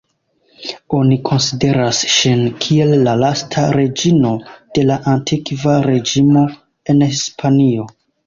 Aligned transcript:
Oni 0.99 1.17
konsideras 1.29 1.99
ŝin 2.13 2.41
kiel 2.65 2.93
la 3.07 3.13
lasta 3.25 3.65
reĝino 3.77 4.33
de 4.79 4.87
la 4.87 4.97
Antikva 5.13 5.75
Reĝimo 5.91 6.45
en 6.95 7.07
Hispanio. 7.13 7.87